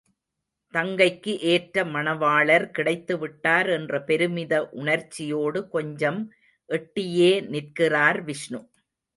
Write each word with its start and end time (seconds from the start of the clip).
தங்கைக்கு 0.73 1.33
ஏற்ற 1.49 1.83
மணவாளர் 1.85 2.65
கிடைத்துவிட்டார் 2.77 3.69
என்ற 3.69 4.01
பெருமித 4.03 4.63
உணர்ச்சியோடு 4.79 5.61
கொஞ்சம் 5.69 6.19
எட்டியே 6.69 7.31
நிற்கிறார் 7.49 8.21
விஷ்ணு. 8.23 8.61